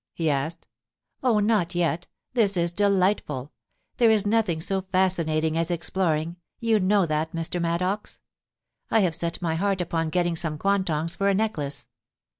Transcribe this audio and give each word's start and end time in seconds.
* 0.07 0.13
he 0.13 0.31
asked 0.31 0.65
* 0.95 1.21
Oh, 1.23 1.37
not 1.37 1.75
yet 1.75 2.07
This 2.33 2.57
is 2.57 2.71
delightful 2.71 3.51
There 3.97 4.09
is 4.09 4.25
nothing 4.25 4.59
so 4.59 4.81
fascinating 4.81 5.55
as 5.59 5.69
exploring; 5.69 6.37
you 6.59 6.79
know 6.79 7.05
that, 7.05 7.33
Mr. 7.33 7.61
Maddox. 7.61 8.19
I 8.89 9.01
have 9.01 9.13
set 9.13 9.43
my 9.43 9.53
heart 9.53 9.79
upon 9.79 10.09
getting 10.09 10.35
some 10.35 10.57
quantongs 10.57 11.15
for 11.15 11.29
a 11.29 11.35
neck 11.35 11.55
lace. 11.55 11.87